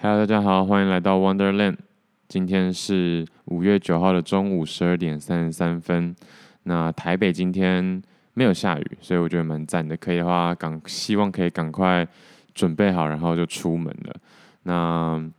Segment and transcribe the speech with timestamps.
[0.00, 1.74] Hello，大家好，欢迎来到 Wonderland。
[2.28, 6.14] 今天是五月九号的中午十二点三十三分。
[6.62, 8.00] 那台北今天
[8.32, 9.96] 没有下雨，所以我觉得蛮赞的。
[9.96, 12.06] 可以的话，赶希望可以赶快
[12.54, 14.14] 准备好，然后就出门了。
[14.62, 15.30] 那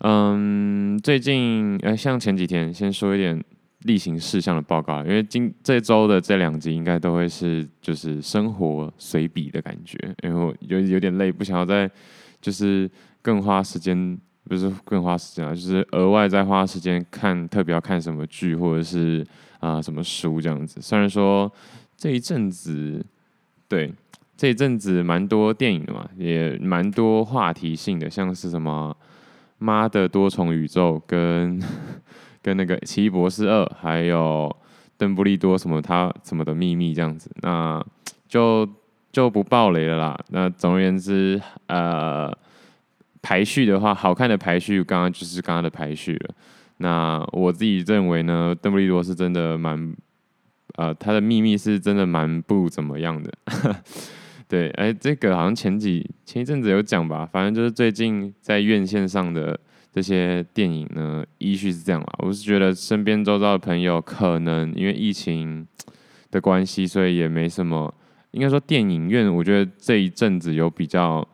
[0.00, 3.42] 嗯，最近呃，像前几天，先说一点
[3.84, 11.90] 例行事项的报告，因为今这周的这两集应该都会是就是生活随笔的感觉，因为我有有点累，不想要再
[12.38, 12.90] 就是。
[13.28, 14.18] 更花时间，
[14.48, 19.22] 不是更花时间啊，就是额外再花时间看，特别要看什么剧或者是
[19.60, 20.80] 啊、什么书这样子。
[20.80, 21.52] 虽然说
[21.94, 23.04] 这一阵子，
[23.68, 23.92] 对
[24.34, 28.96] 这一阵子蛮多电影的嘛，也蛮多话题性的，像是什么
[29.58, 31.62] 《妈的多重宇宙》跟
[32.40, 34.50] 跟那个《奇异博士二》，还有
[34.96, 37.84] 邓布利多什么他什么的秘密这样子，那
[38.26, 38.66] 就
[39.12, 40.18] 就不爆雷了啦。
[40.30, 42.34] 那总而言之，呃。
[43.20, 46.34] 排序的话，好看的排序，刚刚就是刚刚的排序了。
[46.78, 49.96] 那我自己认为呢，邓布利多是真的蛮，
[50.76, 53.32] 呃，他的秘密是真的蛮不怎么样的。
[54.46, 59.58] 对，哎、这个好像前几前一阵子有讲吧，反正就是最近在院线上的
[59.92, 62.14] 这些电影呢，依序是这样啦。
[62.18, 65.66] 我是觉得身边周遭的朋友可能因为疫情
[66.30, 67.92] 的关系，所以也没什么。
[68.30, 71.26] 应该说电影院，我觉得这一阵子有比较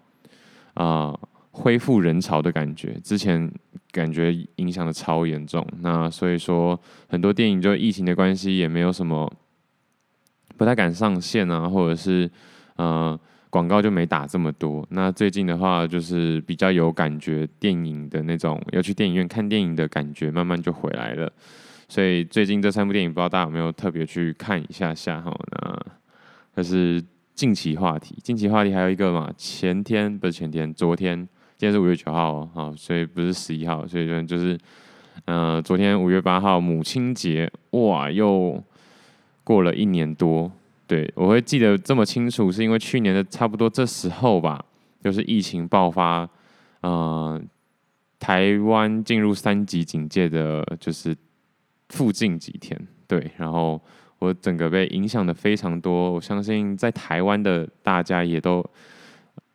[0.72, 1.14] 啊。
[1.56, 3.48] 恢复人潮的感觉，之前
[3.92, 9.32] 感觉影响的超严重，那所以说很多电影就疫情的关系也没有什么
[10.56, 12.28] 不太敢上线啊，或者是
[12.74, 13.16] 呃
[13.50, 14.84] 广告就没打这么多。
[14.90, 21.32] 那最近的话就是比较有感觉，电影的那种要去电影院看电影的感觉慢慢就回来了。
[21.88, 25.32] 所以最近这三部电影不知道大家有没有特别去看一下下哈？
[25.52, 25.80] 那
[26.56, 27.00] 这是
[27.36, 31.28] 近期话题，近期话题还有一个嘛，前天不是前天，昨天。
[31.64, 34.58] 今天是五月九号哦，好，所以不是十一号，所以就就是，
[35.24, 38.62] 呃，昨天五月八号母亲节，哇，又
[39.42, 40.52] 过了一年多。
[40.86, 44.62] 对，我会记得这么清楚，是因为去年的差不多这时候吧，
[45.02, 46.28] 就是疫情爆发，
[46.82, 47.40] 呃，
[48.18, 51.16] 台湾进入三级警戒的，就是
[51.88, 53.80] 附近几天，对，然后
[54.18, 58.62] 我整个被影响的非常多，我相信在台湾的大家也都。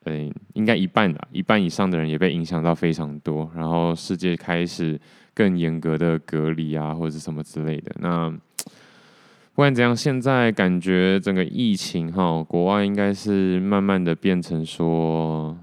[0.09, 4.99] 对，应该一半吧，一半以上的人也被影响到非常多，然后世界开始
[5.35, 7.95] 更严格的隔离啊，或者是什么之类的。
[7.99, 8.27] 那
[9.53, 15.55] 不管怎样，现在感觉整个疫情哈，国外应该是慢慢的变成说，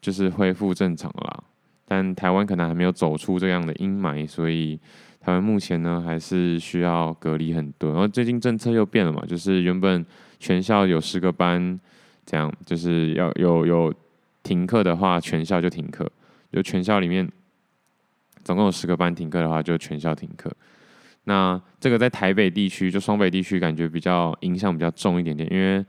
[0.00, 1.44] 就是恢复正常了。
[1.86, 4.80] 但台湾可能还没有走出这样的阴霾，所以
[5.20, 7.90] 台湾目前呢还是需要隔离很多。
[7.90, 10.06] 然后最近政策又变了嘛，就是原本
[10.38, 11.78] 全校有十个班。
[12.24, 13.94] 这样就是要有有
[14.42, 16.10] 停课的话，全校就停课。
[16.52, 17.30] 就全校里面
[18.42, 20.50] 总共有十个班停课的话，就全校停课。
[21.24, 25.84] 那这个在台北地区，就双北地区，感觉比较影响比较重一点点，因为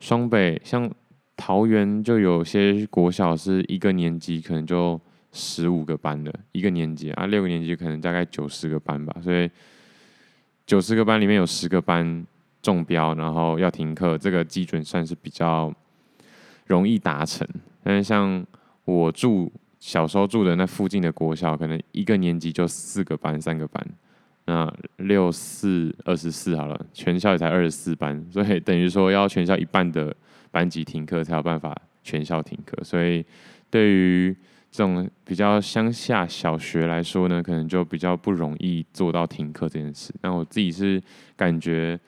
[0.00, 0.90] 双北像
[1.36, 5.00] 桃园就有些国小是一个年级可能就
[5.32, 9.48] 十五个班的一个年级啊，六个年级可能大概九十个班吧，所以
[10.66, 12.26] 九十个班里面有十个班
[12.62, 15.72] 中标，然后要停课，这个基准算是比较
[16.66, 17.46] 容易达成。
[17.82, 18.44] 但是像
[18.84, 23.84] 我住小时候住的那附近的国小，可能一个年级就四个班、三个班，
[24.44, 30.14] 那六四二十四好了，全校也才二十四班，所以等于说要全校一半的
[30.50, 32.76] 班级停课才有办法全校停课。
[32.84, 33.24] 所以
[33.70, 34.36] 对于
[34.70, 40.14] 这种比较乡下小学来说呢，可能就比较不容易做到停课这件事。
[40.20, 41.02] 那我自己是
[41.36, 41.98] 感觉。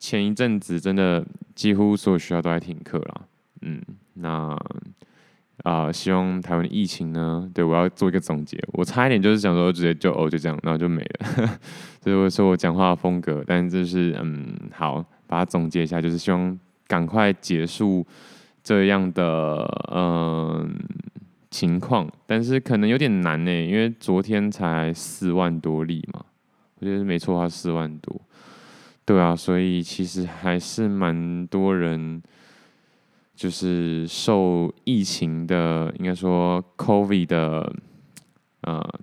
[0.00, 1.24] 前一阵子真的
[1.54, 3.28] 几乎所有学校都在停课了，
[3.60, 3.80] 嗯，
[4.14, 4.58] 那
[5.62, 11.58] 啊、希望台湾疫情呢，对，我要做一个总结，我差一点就是想说直接就哦就这样，然后就没了，
[12.02, 18.06] 所以我说我讲话的风格，但是就是嗯好，把它总结一下，就是希望赶快结束
[18.64, 20.74] 这样的嗯、
[21.50, 26.24] 情况，但是可能有点难呢，因为昨天才四万多例嘛，
[26.78, 28.18] 我觉得没错，它四万多。
[29.10, 32.22] 对啊，所以其实还是蛮多人，
[33.34, 37.72] 就是受疫情的，应该说 COVID 的，
[38.60, 39.00] 呃，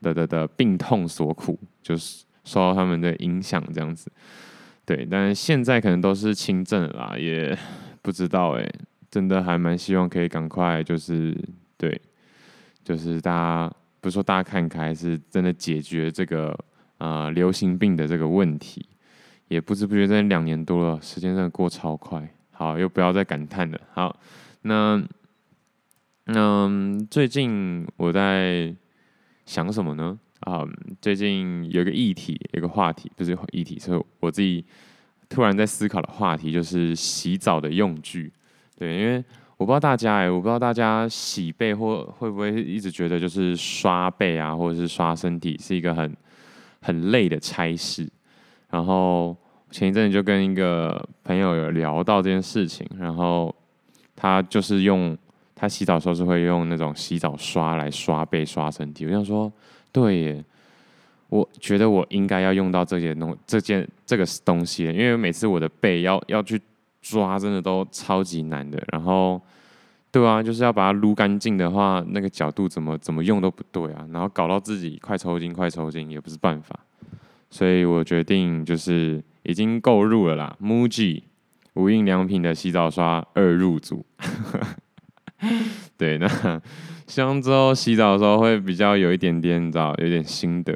[0.00, 4.10] 的的的病痛所苦，就是受到他们的影响这样子。
[4.86, 7.54] 对，但是现在可能都是轻症啦，也
[8.00, 8.66] 不知道哎，
[9.10, 11.36] 真的还蛮希望可以赶快，就是
[11.76, 12.00] 对，
[12.82, 16.58] 就是大家不是说大家看开，是真的解决这个
[16.96, 18.86] 呃流行病的这个问题。
[19.52, 22.26] 也不知不觉在两年多了，时间真的过超快。
[22.50, 23.78] 好，又不要再感叹了。
[23.92, 24.18] 好，
[24.62, 25.02] 那
[26.26, 28.74] 嗯，最近我在
[29.44, 30.18] 想什么呢？
[30.40, 30.64] 啊、
[31.00, 34.64] 最近有个议题，有个话题，不是议题，是我自己
[35.28, 38.32] 突然在思考的话题，就是洗澡的用具。
[38.76, 39.22] 对，因为
[39.56, 46.16] 我不知道大家哎，我不知道大家洗背或会不会一直觉得就是刷背啊，或者是刷身体是一个很
[46.80, 48.08] 很累的差事。
[48.70, 49.36] 然后
[49.72, 53.52] 前一阵就跟一个朋友有聊到这件事情，然后
[54.14, 55.18] 他就是用
[55.56, 59.06] 他洗澡的时候是会用那种洗澡刷来刷背、刷身体。
[59.06, 59.52] 我想说，
[59.90, 60.44] 对耶，
[61.28, 66.60] 我觉得我应该要用到这件东这件这个东西，因为每次我的背要要去。
[67.04, 69.42] 抓真的都超级难的，然后，
[70.12, 76.78] 对啊，就是要把它撸干净的话，那个角度怎么怎么用都不对啊，然后搞到自己快抽筋快抽筋也不是办法，
[77.50, 81.22] 所以我决定就是已经购入了啦，MUJI
[81.74, 84.04] 无印良品的洗澡刷二入组，
[85.96, 86.60] 对，那
[87.06, 90.74] 希望之后洗澡的时候会比较有一点点，你知道，有点心得。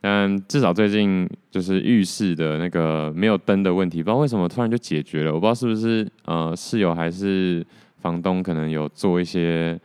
[0.00, 5.34] 但至少最近就是浴室的那个没有灯的问题，不知道为什么突然就解决了。
[5.34, 7.66] 我不知道是不是呃室友还是
[7.96, 9.78] 房东可能有做一些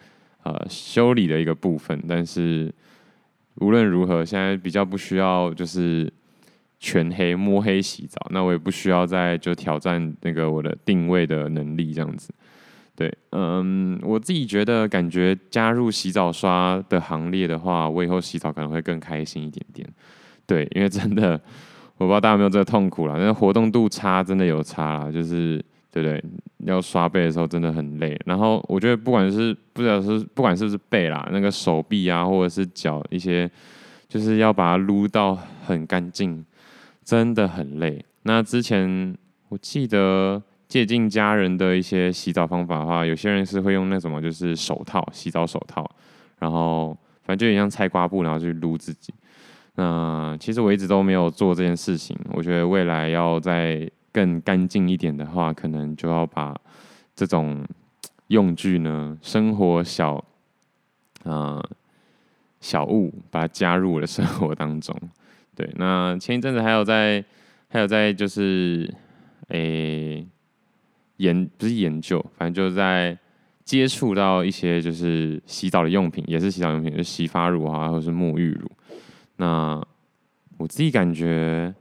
[0.44, 2.72] 呃修理的一个部分，但是
[3.56, 6.12] 无论如何，现在比较不需要就是
[6.84, 12.34] 全黑摸黑洗澡，那我也不需要再就挑战那个我的定位的能力这样子。
[12.94, 19.88] 对，嗯，我自己觉得，感觉加入洗澡刷的行列的话，我以后洗澡可能会更开心一点点。
[20.46, 21.40] 对，因为真的，
[21.96, 26.22] 我不知道大家有没有这个痛苦啦，那活动度差真的有差啦，就是对不对？
[26.66, 28.20] 要刷背的时候真的很累。
[28.26, 33.50] 然后我觉得，不管是不知道是不管是不是背啦，那个手臂啊，或者是脚一些，
[34.10, 35.34] 就是要把它撸到
[35.66, 36.46] 很干净，
[37.04, 38.06] 真的很累。
[38.24, 39.18] 那之前
[39.50, 40.42] 我记得。
[40.70, 45.88] 借鉴家人的一些洗澡方法的话，有些人是会用那什么，就是手套，洗澡手套，
[46.40, 49.14] 然后反正就有点像菜瓜布，然后去撸自己。
[49.76, 52.18] 那其实我一直都没有做这件事情。
[52.32, 56.60] 我觉得未来要再更干净一点的话，可能就要把
[57.16, 57.64] 这种
[58.30, 60.16] 用具呢，生活小
[61.24, 61.70] 啊、呃、
[62.60, 64.96] 小物，把它加入我的生活当中。
[65.56, 67.24] 对，那前一阵子还有在，
[67.68, 68.94] 还有在就是，
[69.50, 70.26] 诶。
[71.18, 73.18] 研不是研究，反正就是在
[73.64, 78.70] 接触到一些就是洗澡的用品，也是洗澡用品，就洗发乳啊，或者是沐浴乳。
[79.38, 79.82] 那
[80.58, 81.74] 我自己感觉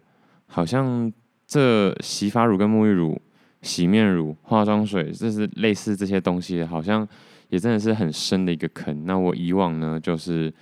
[0.46, 1.10] 好像
[1.46, 3.20] 这洗发乳跟沐浴乳、
[3.62, 7.08] 洗面乳、化妆水，这是类似这些东西，好像
[7.48, 9.06] 也真的是很深的一个坑。
[9.06, 10.52] 那我以往呢，就是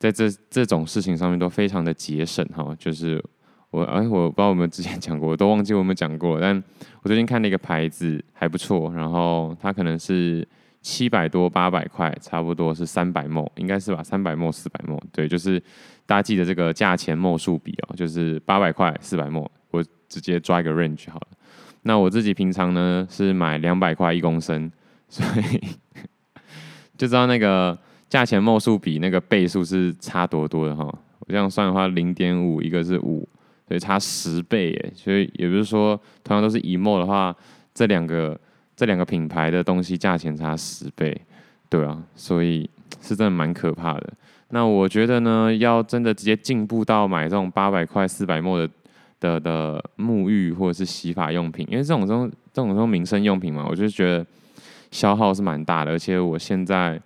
[0.00, 3.24] 在这 这种事情上面都非常的节省哈，就是。
[3.72, 6.40] 我哎，我不知道我们之前讲过，我都忘记我们讲过。
[6.40, 6.60] 但
[7.04, 10.44] 我最近看了一个牌子还不错，然后它可能是
[10.82, 14.02] 七百多八百块，差不多是三百墨应该是吧？
[14.02, 15.62] 三百墨四百墨对，就是
[16.04, 21.28] 大家记得这个价钱墨数比哦，就是八百块四百墨我直接抓一个 range 好了。
[21.82, 24.68] 那我自己平常呢是买两百块一公升，
[25.08, 25.60] 所以
[26.98, 27.78] 就知道那个
[28.10, 30.84] 价钱 ml 数比那个倍数是差多多的哈。
[30.84, 33.26] 我这样算的话，零点五一个是五。
[33.68, 37.32] 所以差十倍耶，所以也不是说同样都是一 ml 的话，
[37.72, 38.36] 这两个
[38.74, 41.16] 这两个品牌的东西价钱差十倍，
[41.68, 42.68] 对啊，所以
[43.00, 44.12] 是真的蛮可怕的。
[44.48, 48.70] 那我觉得呢，要真的直接进步到买这种八百块四百 ml 的
[49.20, 54.26] 的的沐浴或者是洗发用品，因为这种这种这种民生用品嘛，我就觉得
[54.90, 55.92] 消耗是蛮大的。
[55.92, 57.00] 而且我现在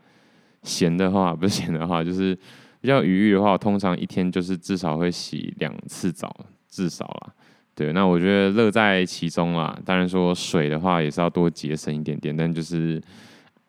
[0.65, 2.37] 闲的话，不是闲的话， 就是
[2.81, 6.35] 比较余裕的话，我通常一天就是至少会洗两次澡。
[6.67, 7.33] 至少啦，
[7.77, 9.79] 对，那我觉得乐在其中啦。
[9.85, 13.01] 当然说水的话也是要多节省一点点，但就是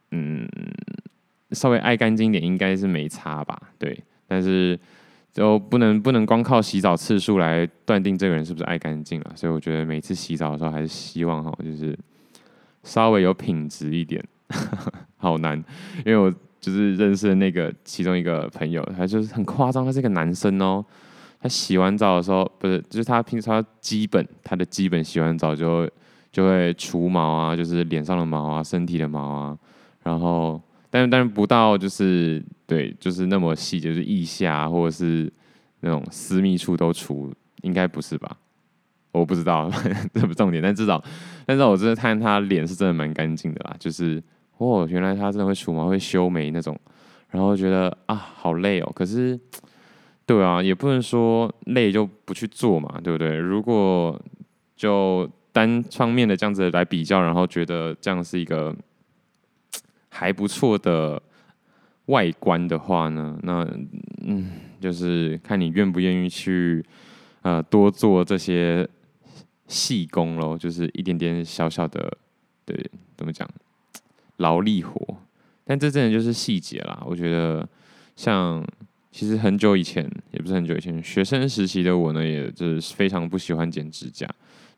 [0.10, 0.50] 嗯，
[1.52, 3.62] 稍微爱干净点应该是没差吧。
[3.78, 3.96] 对，
[4.28, 4.80] 但是
[5.32, 9.32] 就不能不能光靠洗澡次数来断定这个人是不是爱干净了。
[9.36, 11.96] 所以我觉得每次洗澡的时候还是希望哈，就是
[12.82, 14.25] 稍微有品质一点。
[15.18, 15.64] 好难，
[16.04, 16.34] 因为我
[16.66, 20.84] 就是认识的那个其中一个朋友，他就是很夸张，他是一个男生哦。
[21.40, 25.94] 他洗完澡的时候，不是，就是他平常基本他的基本洗完澡就会
[26.32, 29.58] 就会除毛啊，就是脸上的毛啊，身体的毛啊，
[30.02, 35.32] 然后但但不到就是对，就是那么细，就是腋下或者是
[35.82, 37.32] 那种私密处都除，
[37.62, 38.36] 应该不是吧？
[39.12, 39.72] 我不知道，
[40.16, 41.04] 这不重点，但至少
[41.46, 44.24] 但是我真的看他脸是真的蛮干净的啦，就是
[44.58, 46.80] 哦，原来他真的会除毛会修眉那种，
[47.30, 49.40] 然后觉得啊好累哦，可是。
[50.28, 53.38] 对啊，也不能说累就不去做嘛，对不对？
[53.38, 54.20] 如果
[54.76, 58.76] 就单方面的这样子来比较，然后觉得这样是一个
[60.10, 61.22] 还不错的
[62.08, 63.64] 外观的话呢，那
[64.26, 64.50] 嗯，
[64.82, 66.84] 就是看你愿不愿意去
[67.44, 68.90] 呃多做这些
[69.68, 72.18] 细工咯，就是一点点小小的，
[72.66, 72.76] 对，
[73.16, 73.48] 怎么讲，
[74.38, 75.18] 劳力活。
[75.63, 77.04] 但这真的就是细节啦。
[77.06, 77.68] 我觉得，
[78.15, 78.65] 像
[79.12, 84.27] 其实很久以前，也不是很久以前，学生时期的我呢，也就是非常不喜欢剪指甲。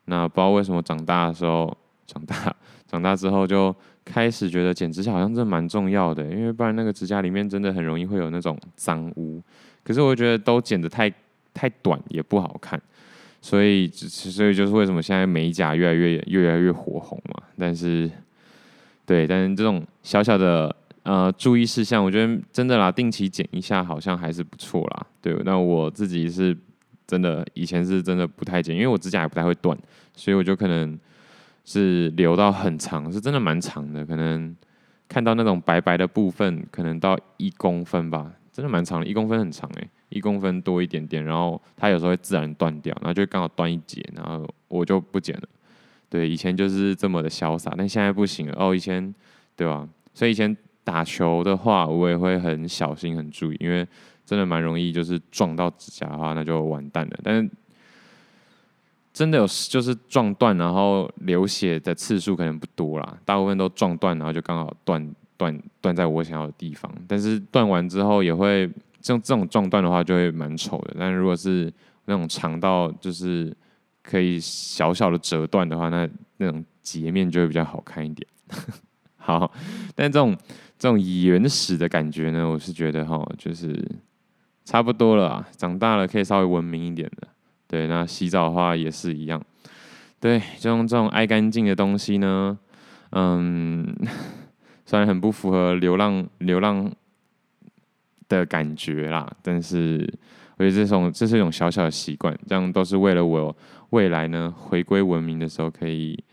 [0.06, 2.56] 那不知道为什么长大的时候，长大
[2.88, 3.76] 长大之后就。
[4.10, 9.44] 开始觉得剪指甲好像真的蛮重要的，因为不然那个指甲里面真的很容易会有那种脏污。
[9.84, 11.14] 可是我觉得都剪得太
[11.54, 12.82] 太短也不好看，
[13.42, 17.44] 所以所以就是为什么现在美甲越来越越来越火红嘛。
[17.58, 18.10] 但是
[19.08, 25.08] 对，但是这种小小的呃注意事项，我觉得真的啦，定期剪一下好像还是不错啦。
[25.20, 26.56] 对，那我自己是
[27.08, 29.76] 真的以前是真的不太剪，因为我指甲也不太会断，
[30.14, 31.00] 所以我就可能。
[31.70, 34.56] 是留到很长，是真的蛮长的，可能
[35.10, 45.44] 看到那种白白的部分，可能到一公分吧，真的蛮长的，一公分很长诶，一公分多一点点，然后它有时候会自然断掉，然后就刚好断一截，然后我就不剪了。
[46.10, 48.74] 对，以前就是这么的潇洒，但现在不行了哦。
[48.74, 49.14] 以前
[49.56, 49.88] 对吧？
[50.14, 53.86] 所以以前打球的话，我也会很小心、很注意，因为
[54.26, 57.20] 真的蛮容易，就是撞到指甲的话，那就完蛋了。
[57.24, 57.50] 但是
[59.12, 66.92] 真的有就是撞断，然后流血的次数可能不多啦，大部分都撞断，然后就刚好断断断在我想要的地方。
[67.08, 68.70] 但是断完之后也会，
[69.02, 70.96] 像这种撞断的话就会蛮丑的。
[70.98, 71.72] 但如果是
[72.06, 73.56] 那种长到就是
[74.10, 78.26] 可以小小的折断的话，那那种截面就会比较好看一点。
[79.18, 79.52] 好，
[79.94, 80.34] 但这种
[80.80, 83.78] 这种原始的感觉呢，我是觉得哈，就是
[84.64, 87.28] 差不多了，长大了可以稍微文明一点的。
[87.68, 89.44] 对，那洗澡的话也是一样。
[90.22, 92.58] 对，这种这种爱干净的东西呢，
[93.12, 93.94] 嗯，
[94.86, 96.90] 虽然很不符合流浪流浪
[98.30, 100.10] 的感觉啦，但是
[100.56, 103.56] 我觉得这种这是一种小小的习惯，这样都是为了我
[103.90, 106.24] 未来呢回归文明的时候可以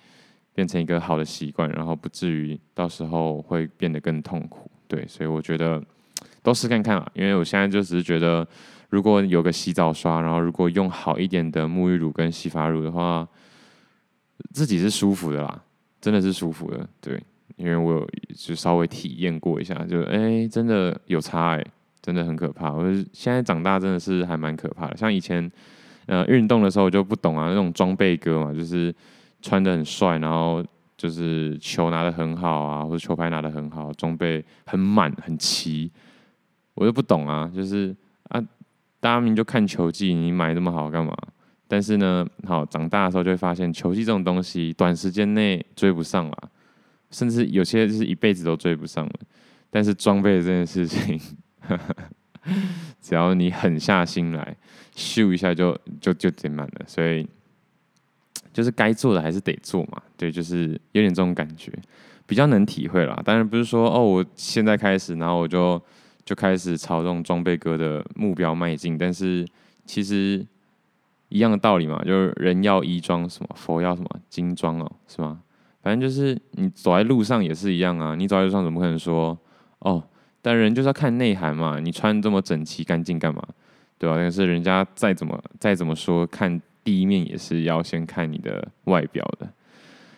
[0.55, 4.71] 变成一个好的习惯，然后不至于到时候会变得更痛苦。
[4.87, 5.83] 对，所以我觉得
[6.43, 8.47] 都试看看啊，因为我现在就只是觉得。
[8.91, 13.27] 如果有个洗澡刷，然后如果用好一点的沐浴乳跟洗发乳的话，
[14.53, 15.63] 自己是舒服的啦，
[16.01, 16.89] 真的是舒服的。
[17.01, 17.21] 对，
[17.57, 21.67] 因为我有就稍微体验过一下，就哎、真的有差哎、
[22.01, 22.73] 真的很可怕。
[22.73, 24.97] 我现在长大真的是还蛮可怕的。
[24.97, 25.51] 像以前
[26.07, 28.95] 呃运动的时候我就不懂啊，那种装备哥嘛，就是
[29.43, 30.65] 穿得很帅，然后
[30.97, 35.91] 就是球拿得很好啊，或者球拍拿得很好，装备很满很齐，
[36.75, 37.95] 我就不懂啊，就是
[38.29, 38.43] 啊。
[39.01, 41.15] 大家明就看球技，你买这么好干嘛？
[41.69, 46.51] 但是呢，好长大的时候就会发现，球技这种东西，短时间内追不上了，
[47.11, 49.13] 甚至有些就是一辈子都追不上了。
[49.69, 51.21] 但是装备这件事情，
[53.01, 54.57] 只要你狠下心来，
[54.95, 56.85] 咻一下就就就点满了。
[56.87, 57.27] 所以，
[58.53, 60.03] 就是该做的还是得做嘛。
[60.17, 61.73] 对，就是有点这种感觉，
[62.27, 63.21] 比较能体会啦。
[63.25, 65.81] 当然不是说哦，我现在开始，然后我就。
[66.27, 69.47] 就开始朝这种装备哥的目标迈进，但是
[69.85, 70.43] 其实
[71.29, 75.43] 一样的道理嘛，就是人要衣装什么，佛要什么金装哦，是吗？
[75.83, 79.39] 反正就是你走在路上也是一样啊，你走在路上怎么可能说
[79.81, 80.03] 哦？
[80.47, 83.43] 但人就是要看内涵嘛，你穿这么整齐干净干嘛？
[83.97, 84.17] 对吧？
[84.19, 89.49] 但是人家再怎么再怎么说，看第一面也是要先看你的外表的。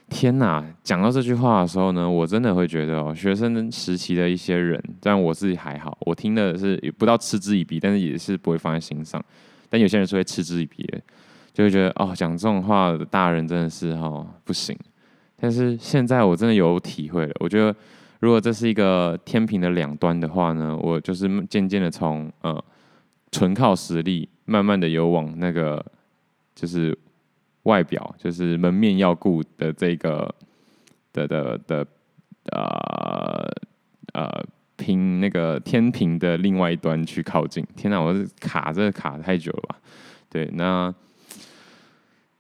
[0.09, 9.25] 天呐，讲到这句话的时候呢，我真的会觉得哦，学生时期的一些人，但我自己还好，我听的是也不到嗤之以鼻，但是也是不会放在心上。
[9.71, 10.85] 但有些人是会嗤之以鼻，
[11.53, 14.77] 就会觉得哦，讲这种话的大人真的是哦不行。
[15.39, 17.75] 但是现在我真的有体会了，我觉得
[18.27, 22.63] 如果这是一个天平的两端的话呢，我就是渐渐的从呃
[23.31, 25.83] 纯靠实力，慢慢的有往那个
[26.55, 26.99] 就是。
[27.67, 30.33] 外表就是门面要顾的这个
[31.13, 31.85] 的的的
[32.53, 33.51] 呃
[34.15, 34.45] 呃
[34.77, 37.67] 平那个天平的另外一端去靠近。
[37.75, 39.77] 天哪，我是卡这卡太久了吧？
[40.31, 40.95] 对，那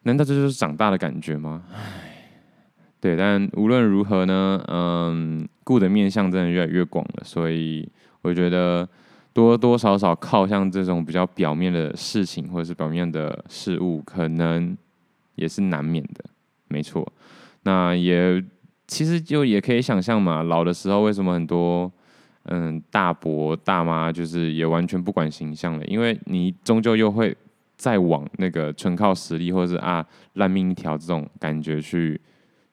[0.02, 1.64] 难道这就是长大的感觉吗？
[3.06, 7.88] 对，但无论如何呢，嗯，顾的面向真的越来越广了，所以
[8.22, 8.88] 我觉得
[9.32, 14.76] 多多少少靠像这种比较表面的事情或者是表面的事物，可能。
[15.38, 16.24] 也是难免的，
[16.68, 17.06] 没错。
[17.64, 18.42] 那也
[18.86, 21.92] 其实就也可以想象嘛，老的时候为什么很多
[22.44, 25.84] 嗯大伯大妈就是也完全不管形象了？
[25.84, 27.36] 因为你终究又会
[27.76, 30.02] 再往那个纯靠实力，或者是啊
[30.36, 32.18] 烂命一条这种感觉去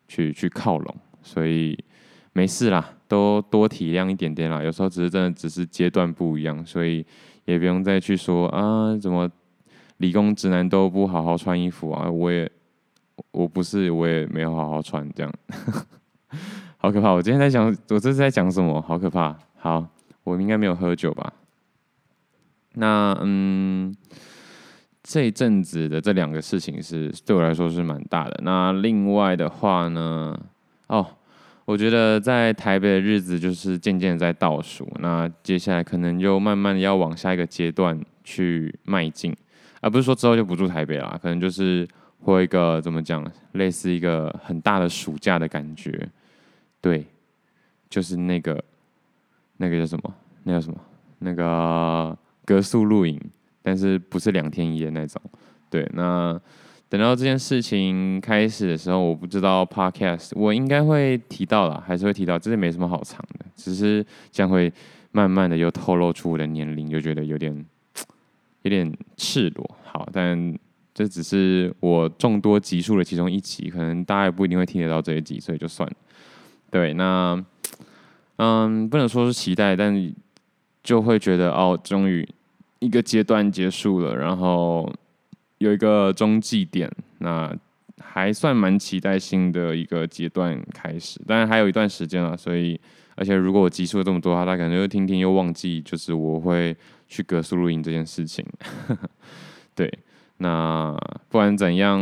[0.07, 1.77] 去去靠拢，所以
[2.33, 4.61] 没事啦，都多体谅一点点啦。
[4.63, 7.05] 有时候只是真的只是阶段不一样，所以
[7.45, 9.29] 也不用再去说啊，怎么
[9.97, 12.09] 理工直男都不好好穿衣服啊？
[12.09, 12.51] 我也
[13.31, 15.33] 我不是，我也没有好好穿，这样
[16.77, 17.11] 好可怕。
[17.11, 18.81] 我今天在讲，我这是在讲什么？
[18.81, 19.37] 好可怕。
[19.57, 19.87] 好，
[20.23, 21.33] 我应该没有喝酒吧？
[22.73, 23.95] 那嗯。
[25.03, 28.39] 这一阵子的这两个事情是对我来说是蛮大的。
[28.41, 30.33] 那另外的话呢，
[30.87, 31.05] 哦，
[31.65, 34.89] 我觉得在台北的日子就是渐渐在倒数。
[35.01, 39.35] 那接下来可能就慢慢要往下一个阶段去迈进，
[39.81, 41.85] 而不是说之后就不住台北啦，可能就是
[42.21, 46.07] 会一个怎么讲，类似一个很大的暑假的感觉。
[46.79, 47.05] 对，
[47.89, 48.63] 就是那个
[49.57, 50.15] 那个叫什么？
[50.43, 50.79] 那叫什么？
[51.19, 53.19] 那个隔宿露营。
[53.63, 55.19] 但是不是两天一夜那种，
[55.69, 55.89] 对。
[55.93, 56.39] 那
[56.89, 64.71] 等到这件事情开始的时候，我不知道 Podcast 我应该会提到啦，还是会提到，这是没什么好藏的，只是将会
[65.11, 67.65] 慢慢的又透露出我的年龄，就觉得有点
[68.61, 69.77] 有点赤裸。
[69.85, 70.55] 好，但
[70.93, 75.95] 这只是我众多集数的其中一集，可能大家也不一定会听得到这一集，所以就算了。
[76.69, 77.43] 对，那
[78.35, 80.13] 嗯，不能说是期待，但
[80.83, 82.27] 就会觉得哦，终于。
[82.83, 84.91] 一个阶段结束了，然后
[85.59, 87.55] 有一个中继点，那
[88.01, 92.77] 还算蛮期待新的一个阶段开始，当然还有一段时间了，所以
[93.15, 96.75] 而且如果我集数了这么多的话，他可能又听听又忘记，就是我会
[97.07, 98.45] 去隔宿露营这件事情。
[99.73, 99.89] 对，
[100.39, 100.93] 那
[101.29, 101.99] 不管怎样，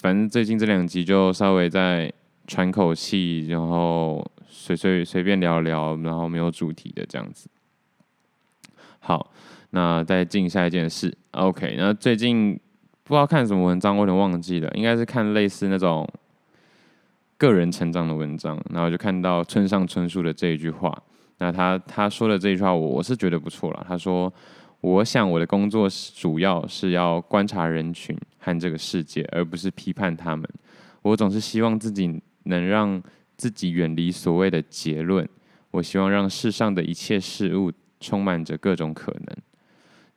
[0.00, 2.10] 反正最近这两集就稍微再
[2.46, 7.50] 喘口气，然后随随随便聊聊，然后没有主题的这样子。
[9.00, 9.30] 好。
[9.70, 11.74] 那再进下一件事，OK。
[11.76, 12.58] 那最近
[13.02, 16.08] 不知道看什么文章，我有点忘记了，应该是看类似那种
[17.36, 20.96] 个人成长的文章，然后就看到村上春树的这一句话。
[21.38, 23.84] 那他他说的这句话，我我是觉得不错了。
[23.86, 24.32] 他说
[24.80, 30.48] ：“我想我的工作主要是要观察人群和这个世界，而不是批判他们。
[31.02, 33.02] 我总是希望自己能让
[33.36, 35.28] 自己远离所谓的结论。
[35.72, 39.36] 我希望让世上的一切事物充满着各种可能。”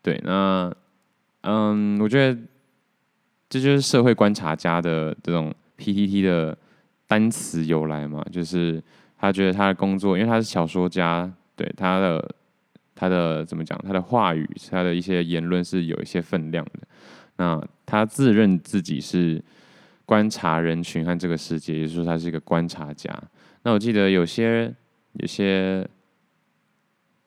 [0.01, 0.73] 对，那
[1.41, 2.39] 嗯，我觉得
[3.49, 6.57] 这就是社会观察家的这种 PTT 的
[7.05, 8.81] 单词由来嘛，就是
[9.17, 12.35] 他觉得他的工作，因为他是小说家，对他的
[12.95, 16.87] 他的怎么讲，他的话语，他的一些言论是有一些分量的。
[17.37, 19.43] 那他自认自己是
[20.05, 23.13] 观察人群和这个世界，也就是说他是一个观察家。
[23.63, 24.73] 那我记得有些
[25.13, 25.85] 有些。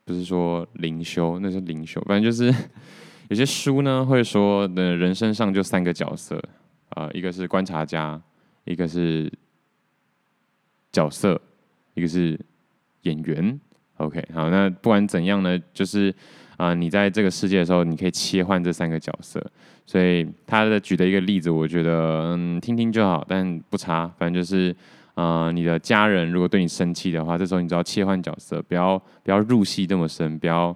[0.04, 2.00] 不是说灵修，那是灵修。
[2.02, 2.52] 反正就是
[3.28, 6.42] 有些书呢会说的人生上就三个角色
[6.90, 8.20] 啊、一个是观察家，
[8.64, 9.32] 一个是
[10.90, 11.40] 角色，
[11.94, 12.38] 一个是
[13.02, 13.60] 演员。
[13.96, 16.14] OK，好，那不管怎样呢，就是
[16.56, 19.44] 啊、你在这个世界的时候，你可以切换这三个角色。
[19.86, 24.06] 所以他的举的一个例子，我觉得嗯，听听就好，但不差。
[24.18, 24.74] 反正就是。
[25.14, 30.74] 呃，你的家人如果对你生气的话，这时候你只要切换角色，不要不要入戏这么深，不要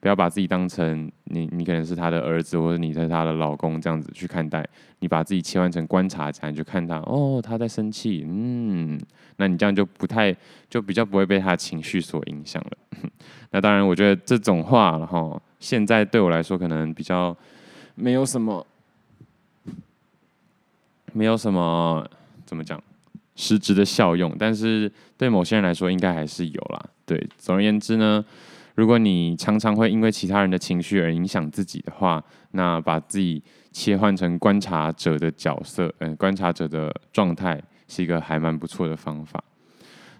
[0.00, 4.66] 不要把自己当成你你可能是他的儿子或者你是他的老公这样子去看待，
[5.00, 8.98] 你把自己切换成观察家，你就看他哦，他在生气，嗯，
[9.36, 10.34] 那你这样就不太
[10.70, 13.10] 就比较不会被他的情绪所影响了。
[13.50, 17.36] 那当然，我觉得这种话然后现在对我来说可能比较
[17.94, 18.66] 没有什么
[21.12, 22.08] 没有什么
[22.46, 22.82] 怎么讲。
[23.36, 26.80] 实质的效用，但是对某些人来说，应该还是有啦。
[27.04, 28.24] 对，总而言之呢，
[28.76, 33.42] 如果你常常会因为其他人的情绪而影响自己的话，那把自己
[33.72, 39.42] 切换成观察者的角色，嗯、观察者的状态，是一个还蛮不错的方法。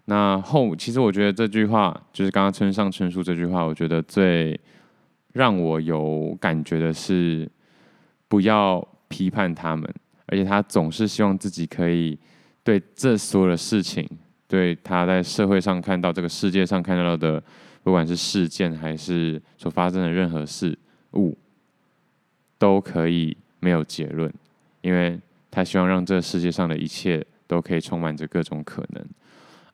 [0.07, 4.59] 那后，其实我觉得这句话，就是刚刚村上春树这句话，我觉得最
[5.33, 7.48] 让我有感觉的是，
[8.29, 9.88] 不要批判他们，
[10.27, 12.18] 而且他总是希望自己可以。
[12.64, 14.09] 对这所有的事情，
[14.48, 17.40] 对他在社会上看到这个世界上看到的，
[17.83, 20.77] 不管是事件还是所发生的任何事
[21.12, 21.37] 物，
[22.59, 24.33] 都可以没有结论，
[24.81, 29.07] 因为他希望让这世界上的一切都可以充满着各种可能。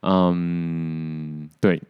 [0.02, 1.80] 嗯，对，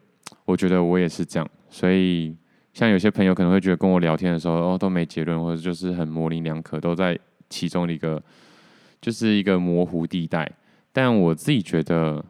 [0.45, 1.51] 我觉得我也是这样。
[1.71, 2.37] 所以，
[2.75, 8.23] 像有些朋友可能会觉得跟我聊天的时候，哦，都没结论，或者就是很模棱两可，都在其中的一个，
[9.01, 10.51] 就是一个模糊地带。
[10.92, 12.24] 但我自己觉得，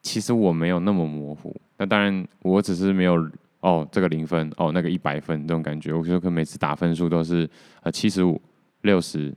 [0.00, 1.54] 其实我没有那么模糊。
[1.78, 5.92] 那当然，我只是没有哦，这个零分哦，那个一百分这种感觉。
[5.92, 7.48] 我觉得可每次打分数都是
[7.82, 8.40] 呃七十五、
[8.82, 9.34] 六十、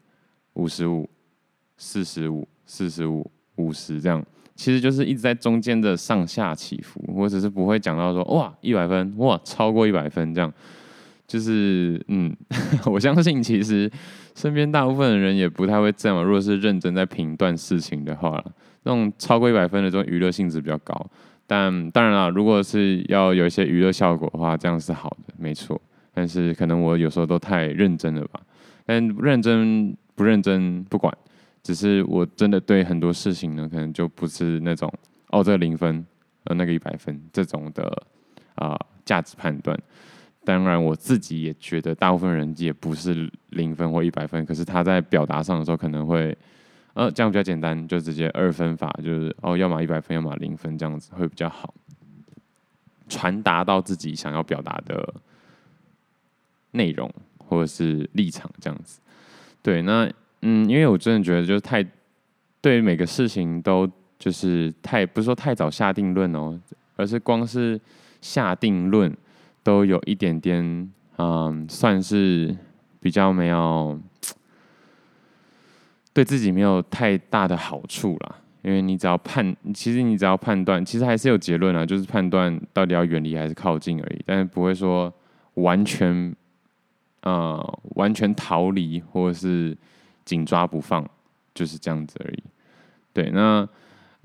[0.54, 1.10] 五十五、
[1.78, 4.24] 四十五、四十五、五十这样，
[4.56, 10.52] 其实就是一直在中间的上下起伏，我只是不会讲到说哇一百分哇超过一百分这样，
[11.28, 12.36] 就是嗯，
[12.86, 13.90] 我相信其实
[14.36, 16.24] 身边大部分的人也不太会这样。
[16.24, 18.44] 如果是认真在评断事情的话，
[18.84, 21.10] 那种超过一百分的这种娱乐性质比较高。
[21.48, 25.80] 但当然了，如果是要有一些娱乐效果的话，这样是好的，没错。
[26.14, 28.40] 但是可能我有时候都太认真了吧？
[28.86, 31.12] 但认真不认真不管，
[31.62, 34.92] 只是我真的对很多事情呢，可能就不是那种
[35.30, 36.06] 哦，这个零分，
[36.46, 37.92] 呃，那个一百分这种的
[38.56, 39.78] 啊价值判断。
[40.46, 46.38] 当然，我自己也觉得大部分人也不是零分或一百分，可是他在表达上的时候可能会。
[46.98, 51.74] 呃，这样比较简单，就直接二分法，就是哦，要么一百分，要么零分，这样子会比较好，
[53.10, 55.14] 传达到自己想要表达的
[56.72, 59.02] 内容或者是立场，这样子。
[59.62, 60.10] 对，那
[60.44, 61.86] 嗯，因为我真的觉得就是太
[62.62, 63.86] 对每个事情都
[64.18, 66.58] 就是太不是说太早下定论哦，
[66.96, 67.78] 而是光是
[68.22, 69.14] 下定论
[69.66, 72.56] 都有一点点嗯，算是
[73.02, 74.00] 比较没有。
[76.14, 85.14] 对自己没有太大的好处啦，因为你只要判，其实你只要判断，其实还是有结论啊，就是判断到底要远离还是靠近而已，但是不会说
[85.56, 86.34] 完全，
[87.24, 89.78] 呃，完全逃离或者是
[90.24, 91.06] 紧抓不放，
[91.54, 92.44] 就是这样子而已。
[93.12, 93.68] 对，那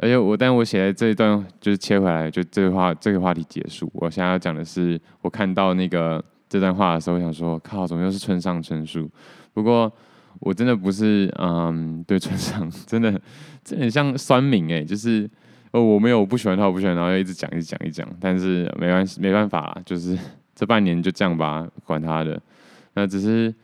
[0.00, 3.90] 而且我，但我写在这一段就是切回来，就这个话这个话题结束。
[3.94, 9.08] 我现在要讲的是，我看到那个这段话的时候，我想说，靠，怎么又是村上春树？
[9.52, 9.92] 不过。
[10.38, 13.20] 我真的不是，嗯，对村上 真的，
[13.62, 15.28] 这很像酸民哎，就是
[15.72, 20.16] 哦，我没有我不喜欢他，我不喜欢他，然后一直讲，一直讲，一讲，但是没关系，没办法，就是
[20.54, 22.40] 这半年就这样吧，管他的。
[22.94, 23.54] 那只是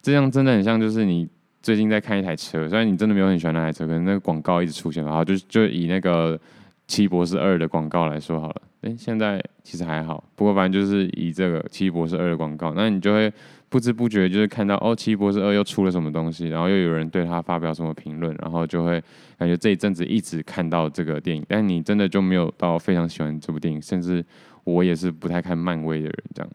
[0.00, 1.28] 这样，真的很像，就是你
[1.64, 6.38] 最近在看一台车，虽然你真的没有很喜欢那台车，可能那个广告一直出现，好，就就以那个
[6.86, 8.62] 奇博士二的广告来说好了。
[8.82, 13.32] 哎，现在其实还好，不过反正就是以这个奇博士二的广告，那你就会。
[13.70, 19.02] 不知不觉就是看到哦，《奇博士二》又出了什么东西，然后又有人对他发表什么评论，然后就会
[19.36, 24.24] 感觉这一阵子一直看到这个电影，但你真的就没有到非常喜欢这部电影，甚至
[24.62, 26.50] 我也是不太看漫威的人，这样，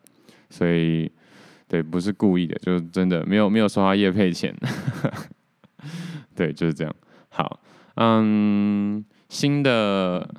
[0.49, 1.11] 所以
[1.69, 4.53] 对，不是故意的，就是真的没有没有收他业配钱，
[6.35, 6.93] 对，就是这样。
[7.29, 7.61] 好，
[7.95, 10.29] 嗯，新的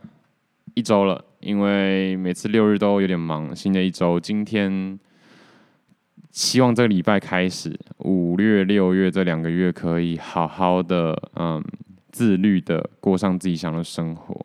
[0.74, 4.98] 一周了，因为每次六日都有点忙，新的一周今天。
[6.32, 11.60] 希望这个礼拜开始，五月、六月这两个月可以好好的，嗯，
[12.12, 14.40] 自律的过上自己想的生活。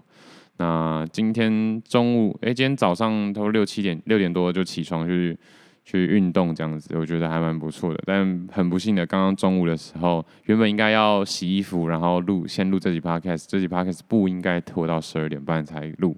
[0.58, 5.38] 那今天中午，哎，今天早上都六七点、六点多就起床去
[5.86, 8.04] 去运动，这样子，我觉得还蛮不错的。
[8.06, 16.18] 但很不幸的，刚刚中午的时候，原本应该要洗衣服，然后录先录这集 podcast，这集 podcast 不应该拖到十二点半才录，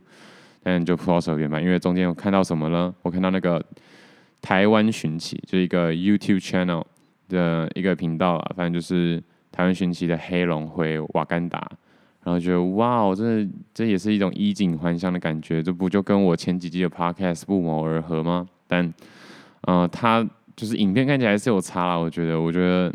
[0.63, 2.91] 但就拖到十二点半，因为中间有看到什么呢？
[3.03, 3.63] 我看到那个。
[4.39, 6.83] 台湾寻奇就是一个 YouTube channel
[7.27, 11.59] 的一个频道啊，反正就是台湾寻奇的黑龙回瓦干达，
[12.23, 18.47] 然后觉得哇哦，这这也是一种衣锦还乡的感觉，这不就跟我前几季的 Podcast 不谋而合吗？
[18.67, 18.93] 但，
[19.61, 22.93] 呃，他就是影片看起来是有差啦，我觉得，我觉得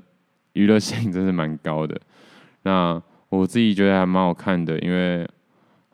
[0.55, 2.01] 娱乐性真是蛮高的。
[2.63, 5.29] 那我自己觉得还蛮好看的，因为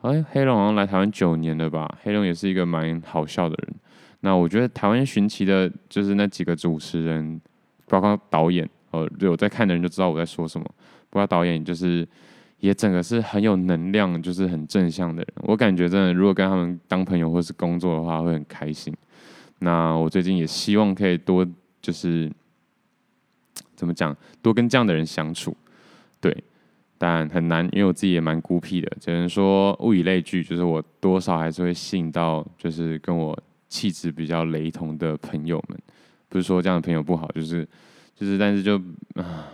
[0.01, 3.75] 哎，黑龙好像来台湾九年了吧，黑龙也是一个蛮好笑的人。
[4.21, 7.39] 那我觉得台湾寻奇的，就是那几个主持人，
[7.87, 10.65] 包括导演，呃，有在看的人就知道我在说什么。
[11.09, 12.07] 包括导演就是，
[12.59, 15.27] 也整个是很有能量，就是很正向的人。
[15.37, 18.93] 我感觉真的，如果跟他们当朋友或是工作的话，会很开心。
[19.59, 21.47] 那我最近也希望可以多，
[21.81, 22.31] 就是
[23.75, 25.55] 怎么讲，多跟这样的人相处。
[26.19, 26.35] 对，
[26.97, 28.97] 但很难，因为我自己也蛮孤僻的。
[28.99, 33.37] 只能说物以类聚，就是我多少还是会吸引到，就是跟我。
[33.71, 35.79] 气质比较雷同的朋友们，
[36.27, 37.63] 不是说这样的朋友不好，就是
[38.15, 38.77] 就是，但是就
[39.13, 39.45] 啊，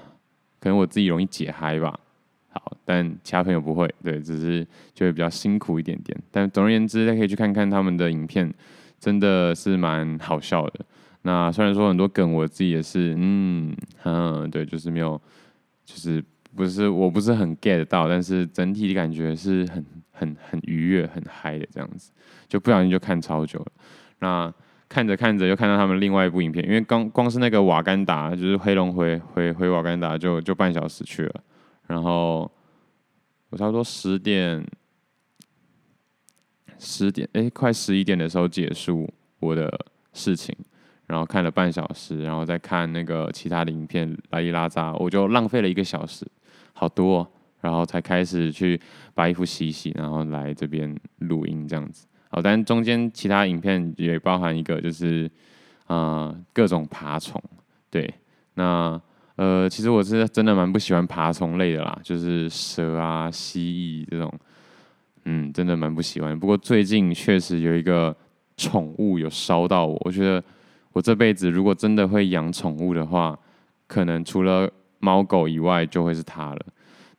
[0.57, 1.99] 可能我自己容易解嗨吧。
[2.47, 6.17] 好，但其他朋友不会，对，只是就会比较辛苦一点点。
[6.31, 8.49] 但总而言之，大家可以去看看他们的影片，
[9.05, 10.83] 真的是蛮好笑的。
[11.21, 13.71] 那虽然说很多梗，我自己也是，嗯，
[14.03, 15.21] 嗯，对，就是没有，
[15.85, 16.23] 就是
[16.55, 22.11] 不是我不是很 get 到，但是整体的感觉是很很很愉悦、很嗨的这样子，
[22.47, 23.67] 就不小心就看超久了。
[24.21, 24.51] 那
[24.89, 31.43] 看着看着又看到他们另外一部影片，因为刚光是那个瓦干达，就是黑龙回回回瓦干达就就半小时去了，
[31.85, 32.51] 然后
[33.51, 34.65] 我差不多十点
[36.79, 39.71] 十点哎快十一点的时候结束我的
[40.13, 40.55] 事情，
[41.07, 46.25] 然后看了半小时，然后再看那个其他的影片拉一拉杂，我就浪费了一个小时，
[46.73, 47.27] 好多哦。
[47.61, 48.79] 然后才开始去
[49.15, 52.05] 把衣服洗洗，然后来这边录音这样子。
[52.29, 55.27] 好，但中间其他影片也包含一个，就是
[55.87, 57.41] 啊、各种爬虫。
[57.89, 58.13] 对，
[58.53, 59.01] 那
[59.35, 64.31] 呃其实我是真的蛮不喜欢爬虫类的啦，就是蛇啊、蜥蜴这种，
[65.25, 66.37] 嗯，真的蛮不喜欢。
[66.39, 68.15] 不过最近确实有一个
[68.57, 70.43] 宠物有烧到我，我觉得
[70.93, 73.37] 我这辈子如果真的会养宠物的话，
[73.87, 76.65] 可能除了猫狗以外，就会是它了。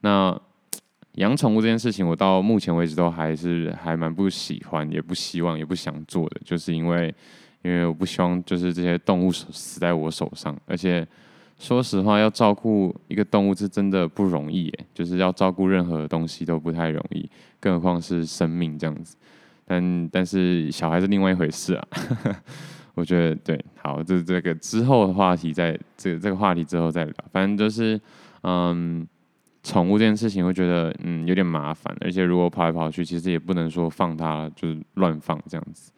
[0.01, 0.41] 那
[1.17, 7.15] 养宠物这件事情，我到目前为止都还是还蛮不喜欢，也不希望，也不想做的，就是因为，
[7.63, 10.55] 因为我不希望就是这些动物死在我手上。
[10.67, 11.07] 而且
[11.59, 19.17] 说实话，要照顾一个动物是真的不容易，就是要照顾任何东西都不太容易，更何况是生命这样子。
[19.65, 21.89] 但但是小孩是另外一回事啊。
[22.95, 27.15] 我觉得对，好，这这个之后的话题在，这个这个话题之后再聊。
[27.31, 28.01] 反正就是，
[28.43, 29.07] 嗯，
[29.63, 35.93] 宠物这件事情，会觉得嗯有点麻烦，而且如果跑来跑去，其实也不能说放它就是乱放这样子。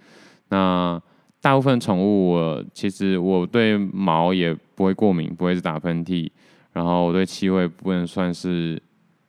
[0.48, 1.00] 那
[1.40, 6.30] 大部分宠物我，其实我对毛也不会过敏，不会是打喷嚏，
[6.72, 8.80] 然后我对气味不能算是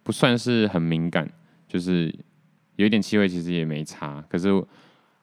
[0.04, 1.30] 不算是很敏感，
[1.68, 2.14] 就是
[2.76, 4.24] 有一点气味其实也没差。
[4.30, 4.50] 可是，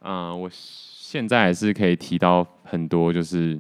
[0.01, 0.51] 嗯，我。
[1.07, 3.57] 现在还是可以提到很多就是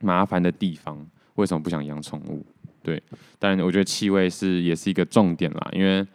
[0.00, 1.04] 麻烦的地方，
[1.36, 2.44] 为什么不想养宠物？
[2.82, 3.02] 对，
[3.38, 6.06] 但我觉得气味是也是一个重点啦，因为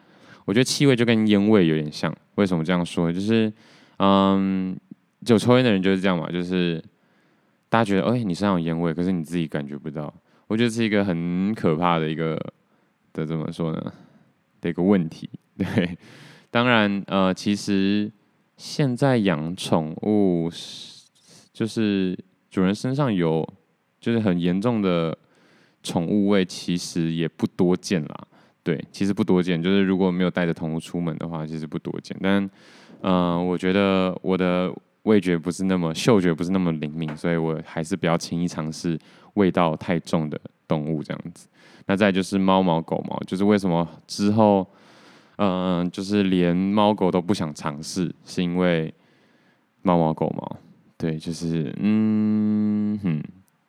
[0.46, 2.16] 我觉得气味就跟烟味有点像。
[2.36, 3.12] 为什么这样说？
[3.12, 3.52] 就是
[3.98, 4.78] 嗯，
[5.24, 6.84] 就抽烟的人就是这样嘛，就是
[7.70, 10.14] 大家觉得哎、你身上有烟味，可是你自己感觉不到。
[10.48, 12.40] 我觉得是一个很可怕的一个
[13.14, 13.94] 的怎么说呢？
[14.62, 15.30] 的一个问题。
[15.58, 15.98] 对，
[16.52, 18.12] 当然呃，其实。
[18.56, 20.48] 现在养宠物，
[21.52, 22.18] 就是
[22.52, 23.46] 主人身上有
[24.00, 25.18] 就是很严重的
[25.82, 28.28] 宠物味，其实也不多见啦。
[28.62, 32.16] 对，其实不多见，就是如果没有带着宠物出门的话，其实不多见。
[32.22, 32.48] 但，
[33.02, 39.00] 嗯、我觉得我的味觉不是那么嗅觉不是那么灵敏，所以我还是不要轻易尝试
[39.36, 41.48] 味道太重的动物这样子。
[41.86, 44.68] 那再就是猫毛狗毛，就是为什么之后。
[45.38, 48.94] 嗯，就是连猫狗都不想尝试，是因为
[49.82, 50.58] 猫毛狗毛，
[50.96, 53.22] 对，就是嗯哼，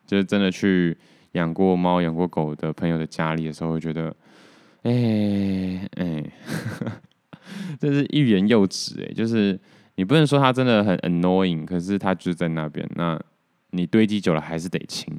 [0.05, 0.95] 就是真的去
[1.31, 4.15] 养过猫、养过狗的朋友的家里的时候，会觉得，
[4.83, 6.23] 哎、欸、哎，
[7.81, 9.59] 这是欲言又止哎，就是
[9.95, 13.19] 你不能说它真的很 annoying，可是它就在那边，那
[13.71, 15.13] 你堆积久了还是得清，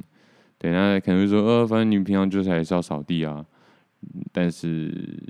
[0.59, 3.45] 对，那可能会说，呃，反正你平常就是还是要扫地啊，
[4.33, 5.23] 但是。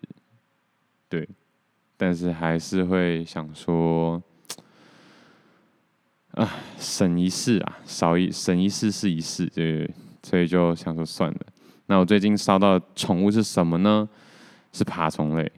[1.08, 1.26] 对，
[1.96, 4.20] 但是还是会想说，
[6.32, 9.88] 啊，省一事啊，少一省一事是一事，对，
[10.24, 11.38] 所以就想说算了。
[11.86, 14.08] 那我最近烧到的宠物是什么呢？
[14.72, 15.50] 是爬虫类，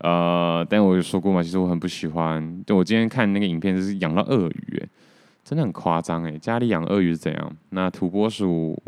[0.00, 2.64] 呃，但我有说过嘛，其实我很不喜欢。
[2.66, 4.88] 就我今天看那个影片，就是养到鳄鱼，哎，
[5.44, 7.56] 真的很夸张，哎，家里养鳄鱼是怎样？
[7.70, 8.80] 那土拨鼠，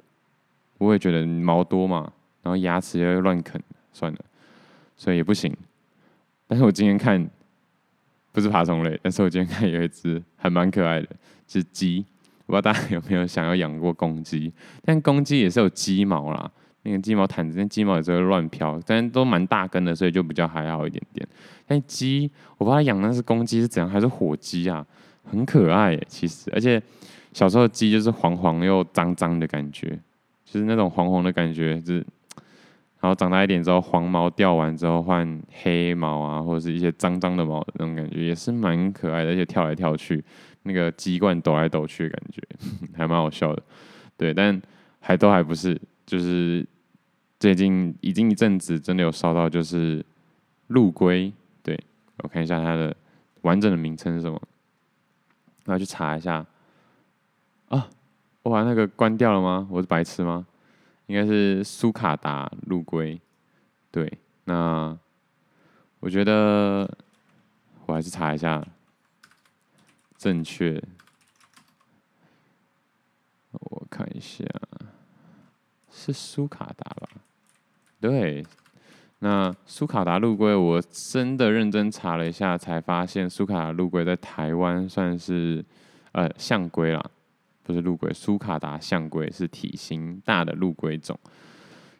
[0.78, 3.60] 我也觉得毛多嘛，然后牙齿又乱啃，
[3.92, 4.18] 算了。
[4.96, 5.52] 所以也不行，
[6.46, 7.28] 但是我今天看
[8.30, 11.08] 不是爬虫类，但是我今天看有一只还蛮可爱的，
[11.48, 12.04] 是鸡。
[12.46, 14.52] 我不知道大家有没有想要养过公鸡？
[14.84, 16.50] 但公鸡也是有鸡毛啦，
[16.82, 21.26] 那个鸡毛毯子，那鸡毛也是会乱飘，但都蛮大根的，所以就比较还好一点点。
[21.66, 24.86] 但鸡，我不知道养那是公鸡是怎样，还是火鸡啊？
[25.24, 26.82] 很可爱，其实，而且
[27.32, 29.88] 小时候的鸡就是黄黄又脏脏的感觉，
[30.44, 32.06] 就是那种黄黄的感觉，就是。
[33.00, 40.24] 然后长大一点之后，黄毛掉完之后换黑毛啊，或者是一些脏脏的毛那种感觉，也是蛮可爱的，而且跳来跳去，
[40.62, 42.40] 那个鸡冠抖来抖去的感觉，
[42.96, 43.60] 还蛮好笑的。
[44.16, 44.62] 对，但
[45.00, 46.64] 还都还不是，就是
[47.42, 50.06] 最近已经一阵子真的有烧到，就是
[50.68, 51.32] 陆龟。
[51.60, 51.76] 对，
[52.18, 52.96] 我看一下它的
[53.40, 54.40] 完整的名称是什么，
[55.64, 56.46] 我要去查一下。
[57.66, 57.90] 啊，
[58.44, 59.66] 我把那个关掉了吗？
[59.72, 60.46] 我是白痴吗？
[61.06, 63.20] 应该是苏卡达陆龟，
[63.90, 64.96] 对，那
[65.98, 66.88] 我觉得
[67.86, 68.64] 我还是查一下
[70.16, 70.80] 正确，
[73.50, 74.44] 我看一下
[75.90, 77.08] 是苏卡达吧？
[78.02, 78.44] 对，
[79.20, 85.64] 那苏卡达陆龟，我真的认真查了一下，才发现苏卡达陆龟在台湾算是
[86.10, 87.00] 呃象龟啦。
[87.62, 91.16] 不是陆龟，苏卡达象龟是体型大的陆龟种，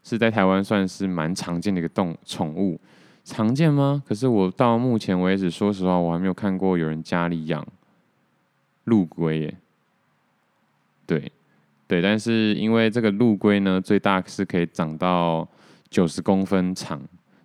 [0.03, 2.81] 是在台湾算是蛮常见的一个动宠物。
[3.23, 4.03] 常见吗？
[4.05, 7.65] 可是我到目前为止，说实话，我还没有看过有人家里养
[8.87, 9.55] 陆龟耶。
[11.07, 11.31] 对，
[11.87, 15.49] 对，但是因为这个陆龟呢，最大是可以长到
[15.93, 17.01] 九十公分长，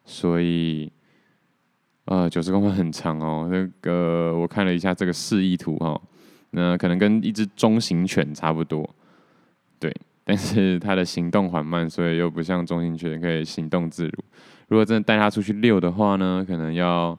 [0.05, 0.89] 所以
[2.05, 3.49] 呃九十公分很长哦。
[3.51, 6.01] 那个我看了一下这个示意图哈、哦，
[6.51, 8.89] 那可能跟一只中型犬差不多，
[9.77, 9.93] 对。
[10.23, 14.13] 但是它的行动缓慢，所以又不像中型犬可以行动自如。
[14.67, 17.17] 如果真的带它出去遛的话呢，可能要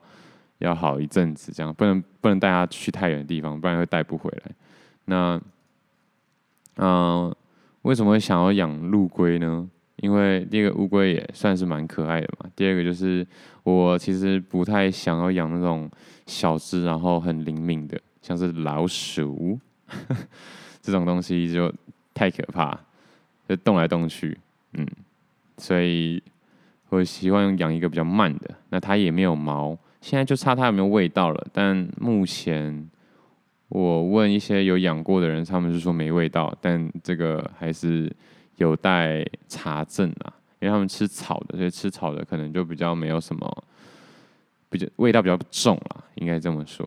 [0.59, 4.53] 要好一阵子，这样不能不能带它去太远的地方，不然会带不回来。
[5.07, 5.41] 那
[6.77, 7.35] 嗯、
[7.83, 9.69] 为什么会想要养陆龟呢？
[10.01, 12.51] 因为第一个乌龟也算是蛮可爱的嘛。
[12.55, 13.27] 第二个就是
[13.65, 15.91] 我其实不太想要养那种
[16.27, 19.59] 小只然后很灵敏的，像是老鼠
[20.81, 21.73] 这种东西就
[22.15, 22.79] 太可怕，
[23.49, 24.39] 就动来动去，
[24.75, 24.87] 嗯，
[25.57, 26.23] 所以
[26.91, 28.55] 我希望养一个比较慢的。
[28.71, 31.47] 那它也没有毛，现在就差它有没有味道了。
[31.53, 32.89] 但目前
[33.69, 38.11] 我问一些有养过的人，他们是说没味道，但这个还是。
[38.59, 43.64] 有待查证啊，因为他们吃草的，所以吃草的可能就比较没有什么，
[44.68, 46.87] 比较味道比较重啊，应该这么说。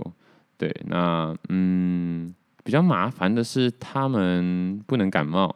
[0.57, 5.55] 对，那嗯，比较麻烦的是他们不能感冒，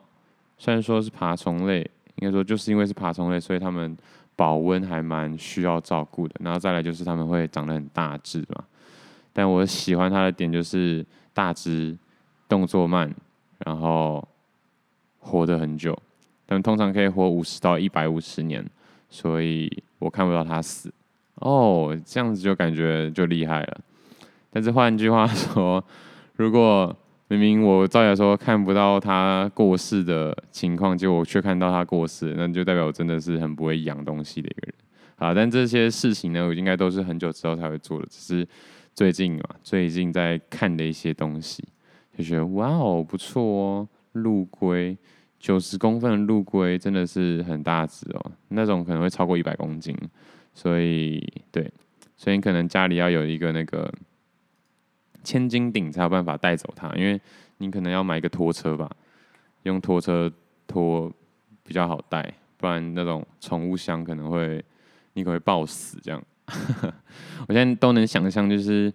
[0.58, 1.80] 虽然说是爬虫类，
[2.16, 3.96] 应该说就是因为是爬虫类，所以他们
[4.36, 6.36] 保温还蛮需要照顾的。
[6.40, 8.64] 然后再来就是他们会长得很大只嘛，
[9.32, 11.96] 但我喜欢它的点就是大只，
[12.48, 13.14] 动作慢，
[13.66, 14.26] 然后。
[15.26, 15.98] 活得很久，
[16.46, 18.64] 但通常可以活五十到一百五十年，
[19.10, 20.94] 所以我看不到他死。
[21.38, 23.82] 哦，这样子就感觉就厉害了。
[24.52, 25.84] 但是换句话说，
[26.36, 26.96] 如果
[27.28, 34.74] 明明我照理说看不到他过世的情况，结果我却看到他过世，那就代表我真的是很不会养东西的一个人。
[35.16, 38.48] 好，但这些事情呢，我应该都是很久之后才会做的，只是
[38.94, 41.64] 最近嘛，最近在看的一些东西，
[42.16, 43.90] 就觉得哇哦，不错哦。
[44.16, 44.98] 陆龟
[45.40, 49.96] 九十公分的陆龟真的是很大只哦，那种可能会超过一百公斤，
[50.54, 51.22] 所以
[51.52, 51.72] 对，
[52.18, 53.94] 所以你可能家里要有一个那个
[55.24, 57.20] 千斤顶才有办法带走它，因为
[57.58, 58.90] 你可能要买一个拖车吧，
[59.64, 60.32] 用拖车
[60.66, 61.12] 拖
[61.64, 64.64] 比较好带，不然那种宠物箱可能会
[65.14, 66.24] 你可能会抱死这样。
[67.48, 68.92] 我现在都能想象就是。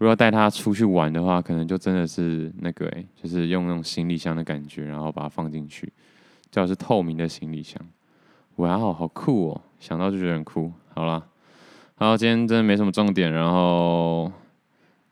[0.00, 5.92] 如果带它出去玩的话，可能就真的是那个哎，就是用那种行李箱的感觉，然后把它放进去，
[6.50, 7.78] 最好是透明的行李箱。
[8.56, 9.60] 哇哦，好酷哦！
[9.78, 10.72] 想到就觉得很酷。
[10.94, 11.28] 好了，
[11.96, 14.32] 好，今天真的没什么重点，然后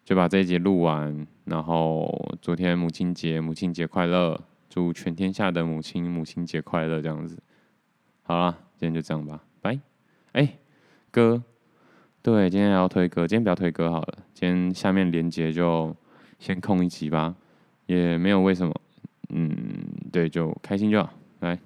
[0.07, 1.27] 就把这一集录完。
[1.44, 4.40] 然后昨天母亲节，母亲节快乐！
[4.70, 7.03] 祝全天下的母亲母亲节快乐！
[7.03, 7.38] 这样子。
[8.22, 9.79] 好了，今天就这样吧，拜。
[10.33, 10.57] 哎，
[11.11, 11.42] 哥。
[12.23, 14.19] 对，今天要推歌，今天不要推歌好了。
[14.35, 15.95] 今天下面连接就
[16.39, 17.35] 先空一集吧，
[17.87, 18.75] 也没有为什么，
[19.31, 19.49] 嗯，
[20.13, 21.59] 对，就开心就好，来。